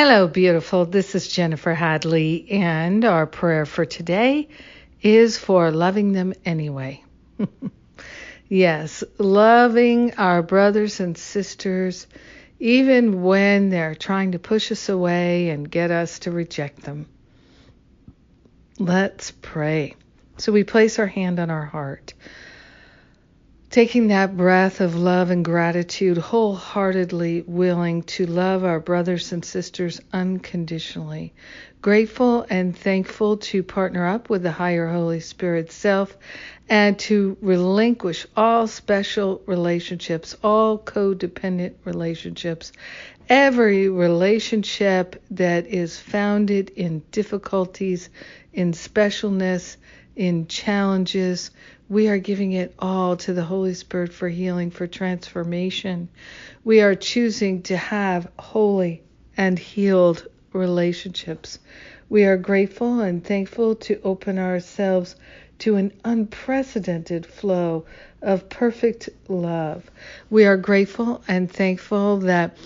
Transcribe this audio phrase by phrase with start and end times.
[0.00, 0.84] Hello, beautiful.
[0.84, 4.46] This is Jennifer Hadley, and our prayer for today
[5.02, 7.02] is for loving them anyway.
[8.48, 12.06] yes, loving our brothers and sisters
[12.60, 17.08] even when they're trying to push us away and get us to reject them.
[18.78, 19.96] Let's pray.
[20.36, 22.14] So we place our hand on our heart,
[23.70, 30.00] taking that breath of love and gratitude, wholeheartedly willing to love our brothers and sisters
[30.12, 31.32] unconditionally,
[31.80, 36.16] grateful and thankful to partner up with the higher Holy Spirit self
[36.68, 42.72] and to relinquish all special relationships, all codependent relationships,
[43.28, 48.10] every relationship that is founded in difficulties,
[48.52, 49.76] in specialness,
[50.16, 51.50] in challenges.
[51.88, 56.08] We are giving it all to the Holy Spirit for healing, for transformation.
[56.64, 59.02] We are choosing to have holy
[59.36, 61.58] and healed relationships.
[62.08, 65.16] We are grateful and thankful to open ourselves
[65.60, 67.84] to an unprecedented flow
[68.22, 69.90] of perfect love.
[70.30, 72.56] We are grateful and thankful that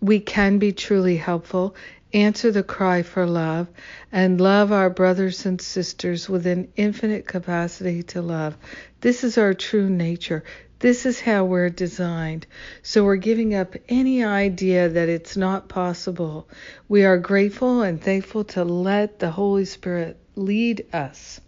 [0.00, 1.74] we can be truly helpful,
[2.14, 3.68] answer the cry for love,
[4.10, 8.56] and love our brothers and sisters with an infinite capacity to love.
[9.00, 10.44] This is our true nature.
[10.80, 12.46] This is how we're designed.
[12.82, 16.48] So we're giving up any idea that it's not possible.
[16.88, 21.40] We are grateful and thankful to let the Holy Spirit lead us.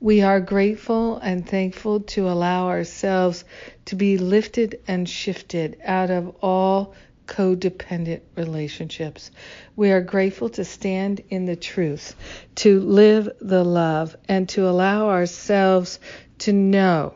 [0.00, 3.44] We are grateful and thankful to allow ourselves
[3.84, 6.94] to be lifted and shifted out of all
[7.26, 9.30] codependent relationships.
[9.76, 12.14] We are grateful to stand in the truth,
[12.54, 16.00] to live the love, and to allow ourselves
[16.38, 17.12] to know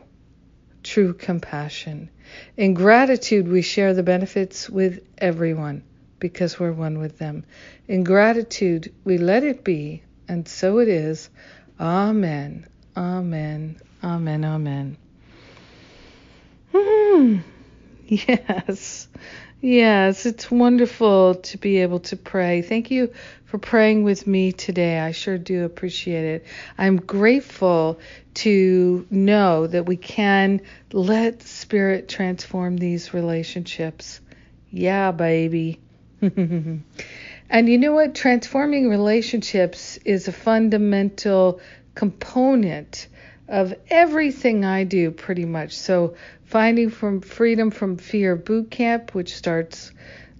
[0.83, 2.09] true compassion.
[2.57, 5.83] In gratitude, we share the benefits with everyone
[6.19, 7.43] because we're one with them.
[7.87, 11.29] In gratitude, we let it be, and so it is.
[11.79, 12.67] Amen.
[12.95, 13.77] Amen.
[14.03, 14.45] Amen.
[14.45, 14.97] Amen.
[16.73, 17.37] Hmm.
[18.05, 19.07] Yes.
[19.63, 22.61] Yes, it's wonderful to be able to pray.
[22.61, 23.13] Thank you
[23.45, 24.99] for praying with me today.
[24.99, 26.45] I sure do appreciate it.
[26.77, 27.97] I'm grateful
[28.33, 30.59] to know that we can
[30.91, 34.19] let Spirit transform these relationships.
[34.69, 35.79] Yeah, baby.
[36.21, 36.83] and
[37.49, 38.15] you know what?
[38.15, 41.61] Transforming relationships is a fundamental
[41.95, 43.07] component
[43.53, 45.77] of everything I do, pretty much.
[45.77, 46.15] So,
[46.45, 49.91] Finding from Freedom from Fear Boot Camp, which starts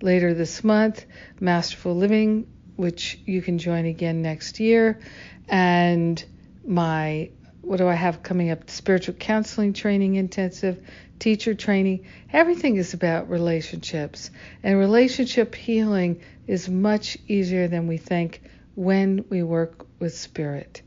[0.01, 1.05] later this month,
[1.39, 4.99] Masterful Living, which you can join again next year,
[5.47, 6.23] and
[6.65, 7.29] my
[7.61, 8.69] what do I have coming up?
[8.71, 10.83] Spiritual counseling training intensive,
[11.19, 12.07] teacher training.
[12.31, 14.31] Everything is about relationships.
[14.63, 18.41] And relationship healing is much easier than we think
[18.73, 20.81] when we work with spirit.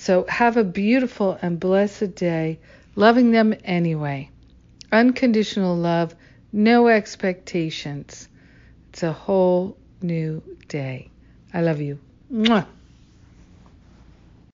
[0.00, 2.58] So have a beautiful and blessed day,
[2.96, 4.30] loving them anyway
[4.92, 6.14] unconditional love,
[6.52, 8.28] no expectations.
[8.90, 11.10] It's a whole new day.
[11.54, 11.98] I love you.
[12.32, 12.66] Mwah.